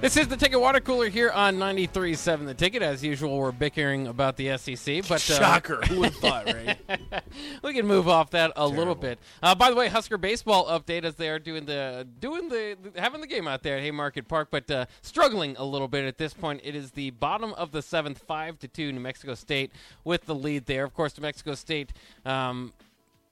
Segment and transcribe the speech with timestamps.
[0.00, 2.80] This is the Ticket Water Cooler here on 93.7 The Ticket.
[2.80, 5.82] As usual, we're bickering about the SEC, but uh, Shocker.
[5.82, 6.78] Who would have thought, right?
[7.62, 9.18] we can move off that a little bit.
[9.42, 13.20] Uh, by the way, Husker baseball update as they are doing the doing the having
[13.20, 16.32] the game out there at Haymarket Park, but uh, struggling a little bit at this
[16.32, 16.62] point.
[16.64, 19.70] It is the bottom of the seventh, five to two, New Mexico State
[20.02, 20.84] with the lead there.
[20.84, 21.92] Of course, New Mexico State,
[22.24, 22.72] um,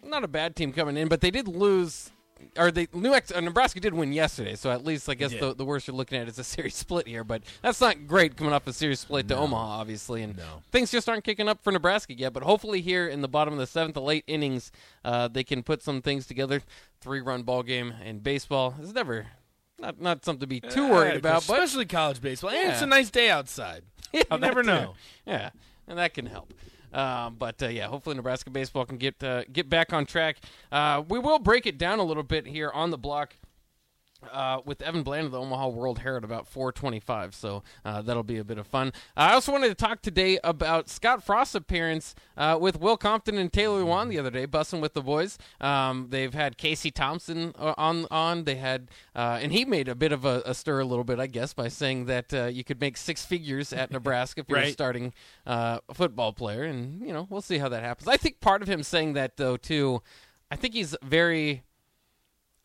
[0.04, 2.10] not a bad team coming in, but they did lose.
[2.56, 5.54] Or they New Mex- uh, Nebraska did win yesterday, so at least I guess the,
[5.54, 7.24] the worst you're looking at is a series split here.
[7.24, 10.62] But that's not great coming off a series split to Omaha, obviously, and No.
[10.72, 12.32] things just aren't kicking up for Nebraska yet.
[12.32, 14.72] But hopefully, here in the bottom of the seventh to late innings,
[15.04, 16.62] uh, they can put some things together.
[17.00, 19.26] Three run ball game in baseball is never
[19.78, 22.50] not not something to be too worried Uh, about, but especially college baseball.
[22.50, 23.82] And it's a nice day outside.
[24.12, 24.84] yeah, you never that too.
[24.86, 24.94] know.
[25.26, 25.50] Yeah,
[25.86, 26.52] and that can help.
[26.92, 30.36] Um, but uh, yeah, hopefully Nebraska baseball can get uh, get back on track.
[30.72, 33.34] Uh, we will break it down a little bit here on the block.
[34.32, 38.38] Uh, with Evan Bland of the Omaha World Herald about 425, so uh, that'll be
[38.38, 38.92] a bit of fun.
[39.16, 43.52] I also wanted to talk today about Scott Frost's appearance uh, with Will Compton and
[43.52, 45.38] Taylor Lewan the other day, Bussin with the boys.
[45.60, 48.42] Um, they've had Casey Thompson uh, on on.
[48.42, 51.20] They had, uh, and he made a bit of a, a stir a little bit,
[51.20, 54.58] I guess, by saying that uh, you could make six figures at Nebraska if you're
[54.58, 55.14] a starting
[55.46, 58.08] uh, football player, and you know we'll see how that happens.
[58.08, 60.02] I think part of him saying that though too,
[60.50, 61.62] I think he's very.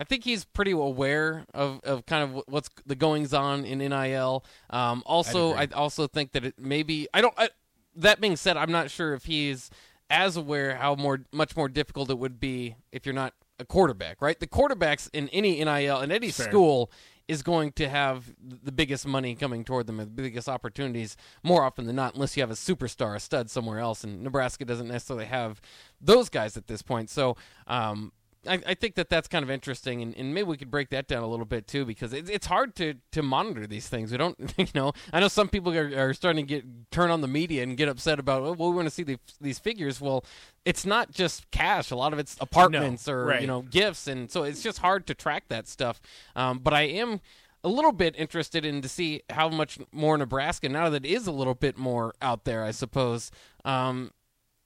[0.03, 4.43] I think he's pretty aware of, of kind of what's the goings on in NIL.
[4.69, 7.33] Um, also, I also think that it maybe I don't.
[7.37, 7.47] I,
[7.95, 9.69] that being said, I'm not sure if he's
[10.09, 14.21] as aware how more much more difficult it would be if you're not a quarterback,
[14.21, 14.37] right?
[14.37, 16.49] The quarterbacks in any NIL in any Fair.
[16.49, 16.91] school
[17.29, 21.85] is going to have the biggest money coming toward them, the biggest opportunities more often
[21.85, 24.03] than not, unless you have a superstar, a stud somewhere else.
[24.03, 25.61] And Nebraska doesn't necessarily have
[26.01, 27.09] those guys at this point.
[27.09, 27.37] So,
[27.67, 28.11] um,
[28.47, 31.07] I, I think that that's kind of interesting, and, and maybe we could break that
[31.07, 34.11] down a little bit too, because it's it's hard to, to monitor these things.
[34.11, 37.21] We don't, you know, I know some people are, are starting to get turn on
[37.21, 40.01] the media and get upset about, oh, well, we want to see the, these figures.
[40.01, 40.25] Well,
[40.65, 43.41] it's not just cash; a lot of it's apartments or right.
[43.41, 46.01] you know gifts, and so it's just hard to track that stuff.
[46.35, 47.21] Um, but I am
[47.63, 51.27] a little bit interested in to see how much more Nebraska now that it is
[51.27, 53.31] a little bit more out there, I suppose.
[53.63, 54.11] Um,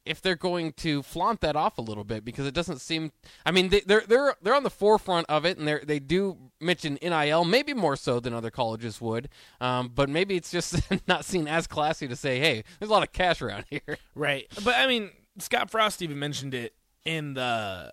[0.07, 3.12] if they're going to flaunt that off a little bit because it doesn't seem.
[3.45, 6.38] I mean, they, they're they're they're on the forefront of it, and they they do
[6.59, 9.29] mention NIL, maybe more so than other colleges would.
[9.62, 13.03] Um, but maybe it's just not seen as classy to say, "Hey, there's a lot
[13.03, 14.47] of cash around here." Right.
[14.63, 16.74] But I mean, Scott Frost even mentioned it
[17.06, 17.91] in the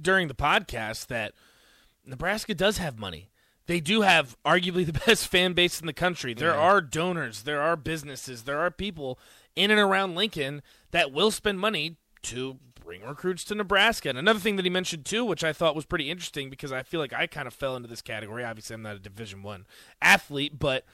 [0.00, 1.32] during the podcast that
[2.04, 3.30] Nebraska does have money.
[3.66, 6.34] They do have arguably the best fan base in the country.
[6.34, 9.18] There are donors, there are businesses, there are people
[9.56, 14.08] in and around Lincoln that will spend money to bring recruits to Nebraska.
[14.08, 16.82] And another thing that he mentioned too, which I thought was pretty interesting because I
[16.82, 18.44] feel like I kind of fell into this category.
[18.44, 19.66] Obviously, I'm not a Division 1
[20.00, 20.84] athlete, but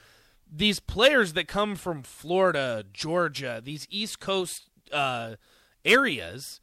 [0.51, 5.37] these players that come from Florida, Georgia, these East Coast uh,
[5.85, 6.61] areas,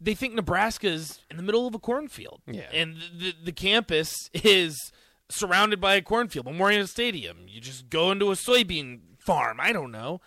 [0.00, 2.42] they think Nebraska's in the middle of a cornfield.
[2.46, 2.68] Yeah.
[2.72, 4.92] And the, the campus is
[5.28, 7.46] surrounded by a cornfield, Memorial Stadium.
[7.48, 9.58] You just go into a soybean farm.
[9.60, 10.20] I don't know.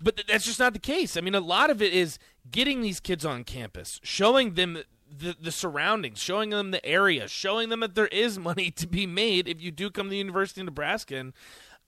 [0.00, 1.16] But th- that's just not the case.
[1.16, 2.18] I mean, a lot of it is
[2.50, 4.78] getting these kids on campus, showing them
[5.10, 9.06] the, the surroundings, showing them the area, showing them that there is money to be
[9.06, 11.16] made if you do come to the University of Nebraska.
[11.16, 11.32] And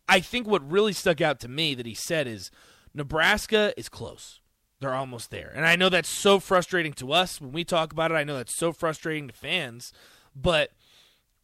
[0.09, 2.51] I think what really stuck out to me that he said is
[2.95, 4.41] Nebraska is close.
[4.81, 5.53] They're almost there.
[5.55, 8.17] And I know that's so frustrating to us when we talk about it.
[8.17, 9.93] I know that's so frustrating to fans.
[10.35, 10.73] But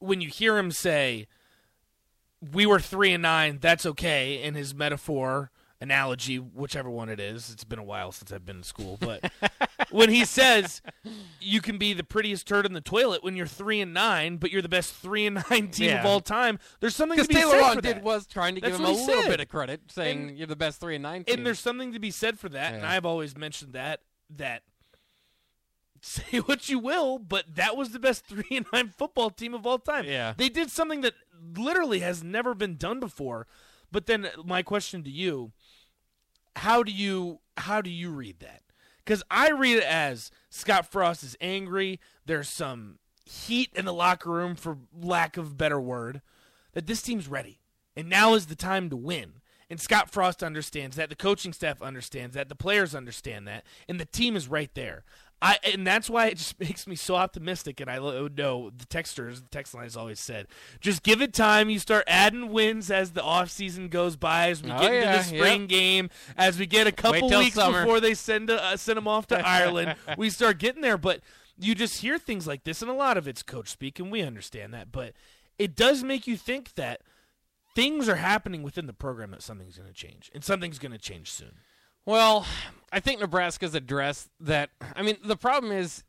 [0.00, 1.29] when you hear him say,
[2.53, 5.50] we were three and nine, that's okay in his metaphor
[5.81, 7.50] analogy, whichever one it is.
[7.50, 9.31] It's been a while since I've been in school, but
[9.91, 10.83] when he says
[11.41, 14.50] you can be the prettiest turd in the toilet when you're three and nine, but
[14.50, 16.00] you're the best three and nine team Yeah.
[16.00, 18.02] of all time, there's something to be Taylor said Ron for did that.
[18.02, 19.29] was trying to That's give him a little said.
[19.31, 21.25] bit of credit, saying And- you're the best three and nine.
[21.25, 21.37] Team.
[21.38, 24.00] and there's something to be said for that, and I've always mentioned that
[24.31, 24.62] that
[26.00, 29.67] say what you will, but that was the best three and nine football team of
[29.67, 30.05] all time.
[30.06, 30.35] Yeah.
[30.37, 31.14] they did something that
[31.56, 33.47] literally has never been done before.
[33.91, 35.52] But then my question to you:
[36.58, 38.62] How do you how do you read that?
[39.05, 42.00] Because I read it as Scott Frost is angry.
[42.26, 46.20] There's some heat in the locker room, for lack of a better word,
[46.72, 47.60] that this team's ready,
[47.96, 49.34] and now is the time to win.
[49.70, 51.10] And Scott Frost understands that.
[51.10, 52.49] The coaching staff understands that.
[52.49, 53.64] The players understand that.
[53.88, 55.04] And the team is right there.
[55.40, 57.81] I and that's why it just makes me so optimistic.
[57.81, 60.46] And I know the texters, the text line has always said,
[60.81, 61.70] just give it time.
[61.70, 65.06] You start adding wins as the off season goes by, as we Oh, get into
[65.19, 65.69] the spring yep.
[65.69, 67.82] game, as we get a couple weeks summer.
[67.82, 69.94] before they send uh, send them off to Ireland.
[70.17, 71.20] We start getting there, but
[71.61, 74.23] you just hear things like this, and a lot of it's coach speak, and we
[74.23, 74.90] understand that.
[74.93, 75.12] But
[75.58, 77.00] it does make you think that
[77.75, 80.99] things are happening within the program that something's going to change, and something's going to
[80.99, 81.52] change soon.
[82.08, 82.46] Well,
[82.90, 84.70] I think Nebraska's addressed that.
[84.96, 86.05] I mean, the problem is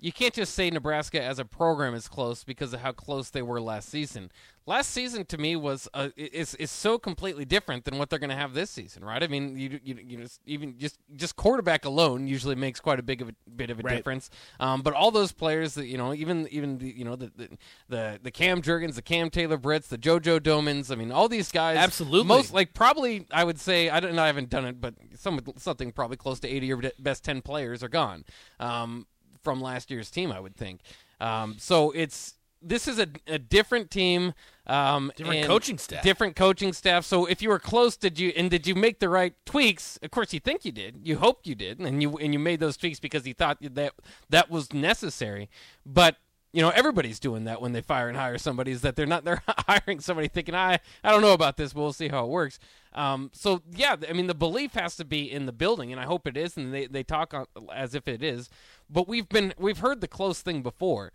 [0.00, 3.40] you can't just say Nebraska as a program is close because of how close they
[3.40, 4.32] were last season.
[4.66, 8.30] Last season to me was uh, is is so completely different than what they're going
[8.30, 9.22] to have this season, right?
[9.22, 13.02] I mean, you you, you just even just just quarterback alone usually makes quite a
[13.02, 13.96] big of a bit of a Right.
[13.96, 14.30] difference.
[14.58, 17.48] Um, but all those players that you know, even even the, you know the, the
[17.90, 20.90] the the Cam Jurgens, the Cam Taylor Britts, the JoJo Domanns.
[20.90, 21.76] I mean, all these guys.
[21.76, 22.26] Absolutely.
[22.26, 24.18] Most like probably I would say I don't.
[24.18, 27.42] I haven't done it, but some something probably close to eighty of your best ten
[27.42, 28.24] players are gone
[28.60, 29.06] um,
[29.42, 30.32] from last year's team.
[30.32, 30.80] I would think.
[31.20, 32.34] Um, so it's
[32.64, 34.34] this is a, a different team.
[34.66, 36.02] Um, Different coaching staff.
[36.02, 37.04] Different coaching staff.
[37.04, 39.98] So if you were close, did you and did you make the right tweaks?
[40.02, 41.00] Of course, you think you did.
[41.02, 43.92] You hope you did, and you and you made those tweaks because you thought that
[44.30, 45.50] that was necessary.
[45.84, 46.16] But
[46.54, 48.70] you know everybody's doing that when they fire and hire somebody.
[48.70, 51.80] Is that they're not they're hiring somebody thinking I I don't know about this, but
[51.80, 52.58] we'll see how it works.
[52.94, 56.04] Um, so yeah, I mean the belief has to be in the building, and I
[56.04, 58.48] hope it is, and they they talk on, as if it is.
[58.88, 61.12] But we've been we've heard the close thing before.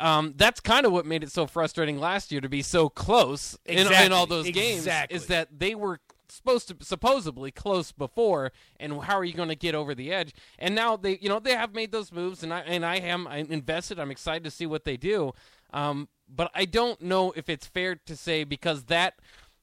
[0.00, 3.56] Um, that's kind of what made it so frustrating last year to be so close
[3.64, 4.78] in, in all Exactly, those games.
[4.78, 5.16] exactly.
[5.16, 8.50] Is that they were supposed to supposedly close before,
[8.80, 10.34] and how are you going to get over the edge?
[10.58, 13.28] And now they, you know, they have made those moves, and I and I am
[13.28, 14.00] I'm invested.
[14.00, 15.32] I'm excited to see what they do.
[15.72, 19.14] Um, but I don't know if it's fair to say because that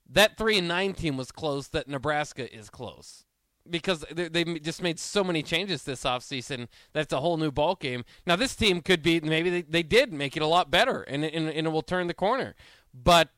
[0.10, 3.26] that three and nine team was close that Nebraska is close
[3.70, 7.76] because they, they just made so many changes this offseason that's a whole new ball
[7.76, 8.04] game.
[8.26, 11.24] Now this team could be maybe they, they did make it a lot better and,
[11.24, 12.56] and and it will turn the corner,
[12.94, 13.30] but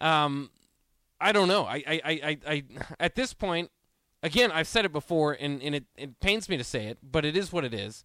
[0.00, 0.50] um,
[1.20, 1.64] I don't know.
[1.64, 2.62] I I, I, I,
[3.00, 3.70] at this point,
[4.22, 7.24] again I've said it before and, and it, it pains me to say it, but
[7.24, 8.04] it is what it is.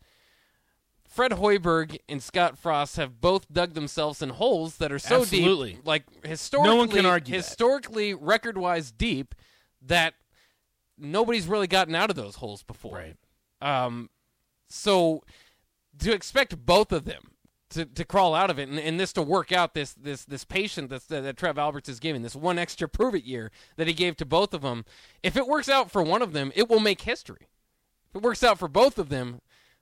[1.08, 5.74] Fred Hoiberg and Scott Frost have both dug themselves in holes that are so Absolutely.
[5.74, 9.34] deep, like historically, No one can argue historically, record-wise deep,
[9.82, 10.16] that
[10.98, 12.96] nobody's really gotten out of those holes before.
[12.96, 13.16] Right.
[13.62, 14.10] Um,
[14.70, 15.24] so
[16.00, 17.32] to expect both of them
[17.70, 20.46] to, to crawl out of it and, and this to work out this this this
[20.46, 23.88] patient that's, that, that Trev Alberts is giving this one extra prove it year that
[23.88, 24.86] he gave to both of them.
[25.24, 27.48] If it works out for one of them, it will make history.
[28.10, 29.42] If it works out for both of them,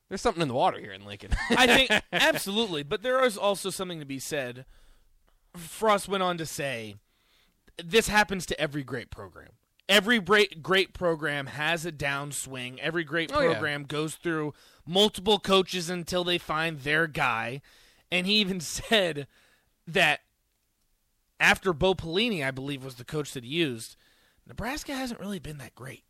[0.09, 1.31] there's something in the water here in Lincoln.
[1.51, 4.65] I think absolutely, but there is also something to be said.
[5.55, 6.95] Frost went on to say,
[7.83, 9.51] "This happens to every great program.
[9.87, 12.79] Every great great program has a downswing.
[12.79, 13.51] Every great Oh, yeah.
[13.53, 14.53] program goes through
[14.85, 17.61] multiple coaches until they find their guy."
[18.11, 19.27] And he even said
[19.87, 20.21] that
[21.39, 23.95] after Bo Pelini, I believe was the coach that he used,
[24.47, 26.03] Nebraska hasn't really been that great.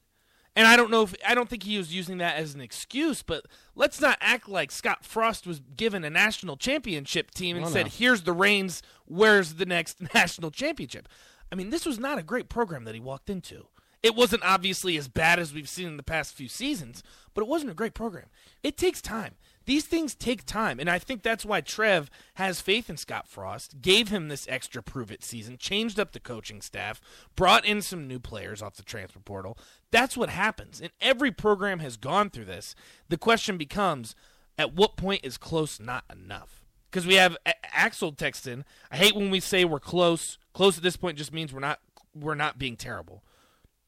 [0.58, 3.22] And I don't know if I don't think he was using that as an excuse,
[3.22, 3.46] but
[3.76, 7.88] let's not act like Scott Frost was given a national championship team and Oh, said,
[7.88, 7.92] no.
[7.94, 8.82] "Here's the reins.
[9.06, 11.10] Where's the next national championship?"
[11.52, 13.68] I mean, this was not a great program that he walked into.
[14.06, 17.02] It wasn't obviously as bad as we've seen in the past few seasons,
[17.34, 18.26] but it wasn't a great program.
[18.62, 19.34] It takes time.
[19.66, 23.82] These things take time, and I think that's why Trev has faith in Scott Frost,
[23.82, 27.02] gave him this extra prove it season, changed up the coaching staff,
[27.36, 29.58] brought in some new players off the transfer portal.
[29.90, 30.80] That's what happens.
[30.80, 32.76] And every program has gone through this.
[33.10, 34.16] The question becomes
[34.56, 36.65] at what point is close not enough?
[36.96, 38.64] Because we have A- Axel text in.
[38.90, 40.38] I hate when we say we're close.
[40.54, 41.80] Close at this point just means we're not
[42.18, 43.22] we're not being terrible.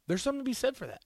[0.07, 1.01] There's something to be said for that.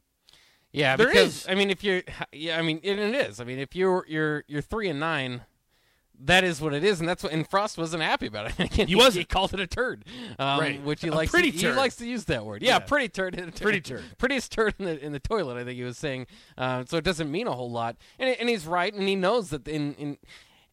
[0.72, 1.48] Yeah, There because is.
[1.48, 3.39] I mean, if you're, yeah, I mean, and it is.
[3.39, 5.41] I mean, if you're you're you're three and nine,
[6.24, 7.34] that is what it is, and that's what.
[7.34, 8.60] And Frost wasn't happy about it.
[8.74, 9.15] Again, He wasn't.
[9.22, 10.03] He called it a turd,
[10.39, 10.81] um, Right.
[10.81, 11.29] which he A likes.
[11.29, 11.74] pretty to, turd.
[11.74, 12.63] He likes to use that word.
[12.63, 12.79] Yeah, Yeah.
[12.79, 13.36] pretty turd.
[13.36, 14.03] in a Pretty turd.
[14.17, 15.58] Prettiest turd in the in the toilet.
[15.58, 16.25] I think he was saying.
[16.58, 19.51] Uh, so it doesn't mean a whole lot, and and he's right, and he knows
[19.51, 20.17] that in in.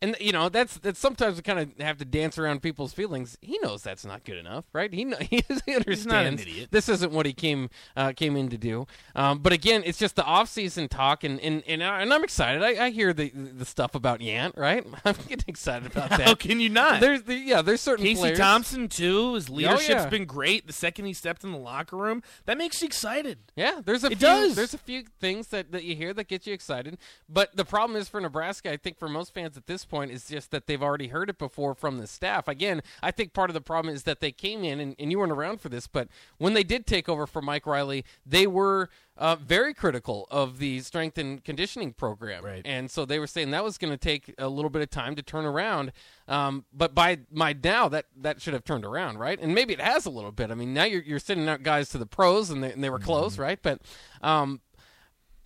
[0.00, 3.36] And you know that's that's sometimes we kind of have to dance around people's feelings.
[3.40, 4.92] He knows that's not good enough, right?
[4.92, 5.42] He kn- he,
[5.74, 6.68] understands not an idiot.
[6.70, 8.86] this isn't what he came uh, came in to do.
[9.16, 12.22] Um, but again, it's just the off season talk, and and and, I, and I'm
[12.22, 12.62] excited.
[12.62, 14.86] I, I hear the the stuff about Yant, right?
[15.04, 16.20] I'm getting excited about that.
[16.20, 17.00] How can you not?
[17.00, 18.38] There's the yeah, there's certain Casey players.
[18.38, 19.34] Thompson too.
[19.34, 20.08] His leadership's yeah.
[20.08, 20.68] been great.
[20.68, 23.38] The second he stepped in the locker room, that makes you excited.
[23.56, 24.54] Yeah, there's a It few does.
[24.54, 26.98] there's a few things that, that you hear that get you excited.
[27.28, 30.26] But the problem is for Nebraska, I think for most fans at this point is
[30.26, 32.48] just that they've already heard it before from the staff.
[32.48, 35.18] Again, I think part of the problem is that they came in, and, and you
[35.18, 38.90] weren't around for this, but when they did take over for Mike Riley, they were
[39.16, 42.44] uh, very critical of the strength and conditioning program.
[42.44, 42.62] Right.
[42.64, 45.16] And so they were saying that was going to take a little bit of time
[45.16, 45.92] to turn around.
[46.28, 49.38] Um, but by my now, that, that should have turned around, right?
[49.40, 50.50] And maybe it has a little bit.
[50.50, 52.90] I mean, now you're, you're sending out guys to the pros, and they, and they
[52.90, 53.58] were close, right?
[53.60, 53.80] But
[54.22, 54.60] um,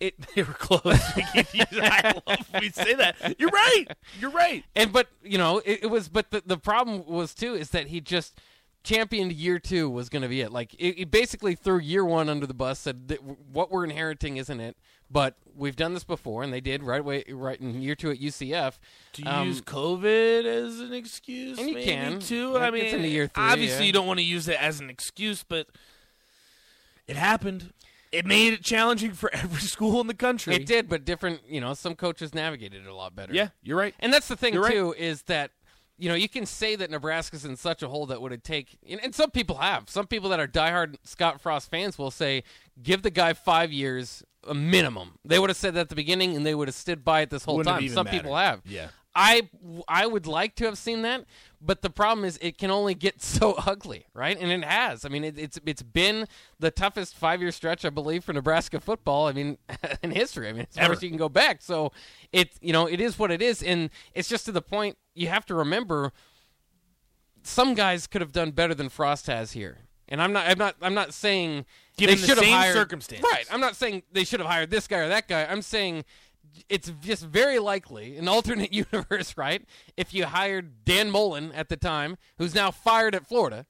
[0.07, 0.83] it They were close.
[0.85, 3.35] I love we say that.
[3.39, 3.85] You're right.
[4.19, 4.63] You're right.
[4.75, 7.87] and but you know it, it was but the, the problem was too is that
[7.87, 8.39] he just
[8.83, 12.27] championed year two was going to be it like it, he basically threw year one
[12.27, 14.75] under the bus said that what we're inheriting isn't it
[15.09, 18.19] but we've done this before and they did right away right in year two at
[18.19, 18.73] ucf
[19.13, 21.57] Do you Um, use COVID as an excuse?
[21.59, 22.19] And you maybe, can.
[22.19, 22.57] too.
[22.57, 23.87] I mean, into year three, obviously yeah.
[23.87, 25.67] you don't want to use it as an excuse, but
[27.07, 27.71] it happened.
[28.13, 30.55] It made it challenging for every school in the country.
[30.55, 33.77] it did but different you know some coaches navigated it a lot better Yeah, you're
[33.77, 33.93] right.
[33.99, 34.73] And that's the thing You're right.
[34.73, 35.51] too is that
[35.97, 38.77] you know you can say that Nebraska's in such a hole that would it take,
[38.89, 39.89] and and some people have.
[39.89, 42.43] Some people that are diehard Scott Frost fans will say,
[42.81, 45.19] give the guy five years a minimum.
[45.23, 47.29] They would have said that at the beginning, and they would have stood by it
[47.29, 47.87] this whole Wouldn't time.
[47.89, 48.17] Some mattered.
[48.17, 48.61] people have.
[48.65, 48.87] Yeah.
[49.15, 49.49] I
[49.87, 51.25] I would like to have seen that,
[51.61, 54.37] but the problem is it can only get so ugly, right?
[54.39, 55.05] And it has.
[55.05, 56.27] I mean, it, it's it's been
[56.59, 59.27] the toughest five year stretch, I believe, for Nebraska football.
[59.27, 59.57] I mean,
[60.03, 60.49] in history.
[60.49, 60.93] I mean, as far Ever.
[60.93, 61.61] as you can go back.
[61.61, 61.91] So
[62.31, 65.27] it you know it is what it is, and it's just to the point you
[65.27, 66.11] have to remember.
[67.45, 69.79] Some guys could have done better than Frost has here.
[70.07, 70.47] And I'm not.
[70.47, 70.75] I'm not.
[70.81, 71.65] I'm not saying
[71.97, 73.25] Given they the should have hired circumstances.
[73.31, 73.45] Right.
[73.51, 75.45] I'm not saying they should have hired this guy or that guy.
[75.45, 76.05] I'm saying
[76.69, 79.63] it's just very likely an alternate universe, right?
[79.97, 83.65] If you hired Dan Mullen at the time, who's now fired at Florida,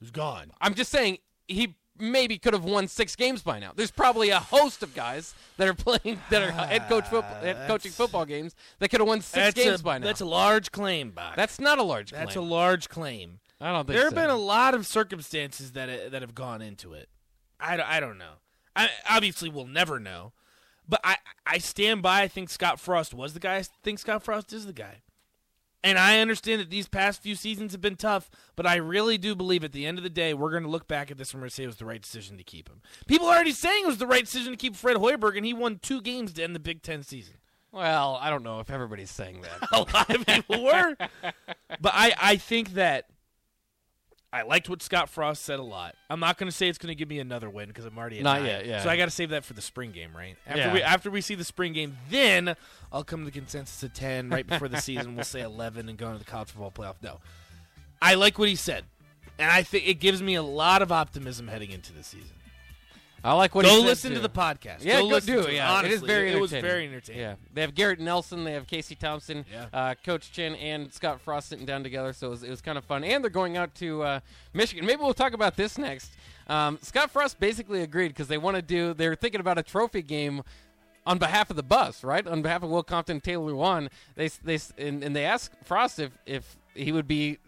[0.00, 0.52] Who's gone?
[0.60, 1.18] I'm just saying
[1.48, 3.72] he maybe could have won six games by now.
[3.74, 7.66] There's probably a host of guys that are playing that are head coach football, head
[7.66, 10.06] coaching football games that could have won six games a, by now.
[10.06, 11.34] That's a large claim, Bach.
[11.34, 12.10] That's not a large.
[12.12, 12.24] Claim.
[12.24, 13.40] That's a large claim.
[13.60, 14.04] I don't think There so.
[14.04, 17.08] have been a lot of circumstances that uh, that have gone into it.
[17.58, 18.34] I, don't- I don't know.
[18.76, 20.32] I obviously we'll never know,
[20.88, 21.16] but I
[21.46, 22.22] I stand by.
[22.22, 23.56] I think Scott Frost was the guy.
[23.56, 25.02] I think Scott Frost is the guy.
[25.84, 29.36] And I understand that these past few seasons have been tough, but I really do
[29.36, 31.38] believe at the end of the day, we're going to look back at this and
[31.40, 32.82] we're going to say it was the right decision to keep him.
[33.06, 35.54] People are already saying it was the right decision to keep Fred Hoiberg, and he
[35.54, 37.36] won two games to end the Big Ten season.
[37.70, 39.68] well, I don't know if everybody's saying that.
[39.72, 40.96] a lot of people were.
[41.80, 43.06] But I, I think that
[44.32, 45.94] I liked what Scott Frost said a lot.
[46.10, 48.18] I'm not going to say it's going to give me another win because I'm already
[48.18, 48.46] at Not nine.
[48.50, 48.82] yet, yeah.
[48.82, 50.36] So I got to save that for the spring game, right?
[50.46, 50.72] After Yeah.
[50.74, 52.54] we after we see the spring game, then
[52.92, 54.28] I'll come to the consensus of ten.
[54.28, 56.96] Right before the season, we'll say 11 and go into the college football playoff.
[57.02, 57.20] No,
[58.02, 58.84] I like what he said,
[59.38, 62.34] and I think it gives me a lot of optimism heading into the season.
[63.24, 64.84] I like what go he listen to the podcast.
[64.84, 65.54] Yeah, go, go do it.
[65.54, 66.32] Yeah, Honestly, it is very.
[66.32, 67.20] It was very entertaining.
[67.20, 69.66] Yeah, they have Garrett Nelson, they have Casey Thompson, Yeah.
[69.72, 72.12] uh, Coach Chin, and Scott Frost sitting down together.
[72.12, 73.02] So it was, it was kind of fun.
[73.04, 74.20] And they're going out to uh,
[74.54, 74.86] Michigan.
[74.86, 76.12] Maybe we'll talk about this next.
[76.48, 78.94] Um, Scott Frost basically agreed because they want to do.
[78.94, 80.42] They're thinking about a trophy game.
[81.06, 82.26] On behalf of the bus, right?
[82.26, 86.12] On behalf of Will Compton, Taylor Lewan, they they and, and they asked Frost if
[86.26, 87.38] if he would be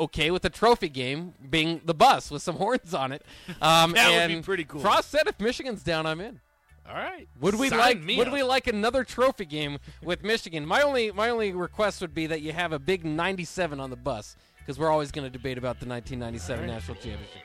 [0.00, 3.24] okay with the trophy game being the bus with some horns on it.
[3.62, 4.80] Um, That would be pretty cool.
[4.80, 6.40] Frost said, "If Michigan's down, I'm in."
[6.88, 7.28] All right.
[7.40, 8.34] Would we Sign like me would up.
[8.34, 10.66] we like another trophy game with Michigan?
[10.66, 13.96] My only my only request would be that you have a big 97 on the
[13.96, 17.42] bus because we're always going to debate about the 1997 national championship.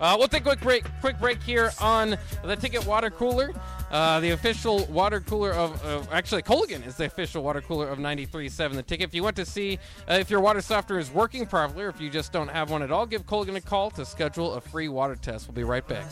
[0.00, 0.84] Uh, we'll take a quick break.
[1.00, 3.52] Quick break here on the Ticket Water Cooler,
[3.90, 7.98] uh, the official water cooler of, of actually Culligan is the official water cooler of
[7.98, 9.08] 93.7 The Ticket.
[9.08, 9.78] If you want to see
[10.08, 12.82] uh, if your water softener is working properly, or if you just don't have one
[12.82, 15.48] at all, give Culligan a call to schedule a free water test.
[15.48, 16.10] We'll be right back.